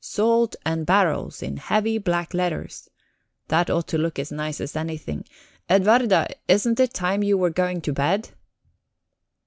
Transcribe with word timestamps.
'Salt 0.03 0.55
and 0.65 0.87
barrels' 0.87 1.43
in 1.43 1.57
heavy 1.57 1.99
black 1.99 2.33
letters 2.33 2.89
that 3.49 3.69
ought 3.69 3.87
to 3.87 3.99
look 3.99 4.17
as 4.17 4.31
nice 4.31 4.59
as 4.59 4.75
anything... 4.75 5.23
Edwarda, 5.69 6.25
isn't 6.47 6.79
it 6.79 6.91
time 6.91 7.21
you 7.21 7.37
were 7.37 7.51
going 7.51 7.81
to 7.81 7.93
bed?" 7.93 8.29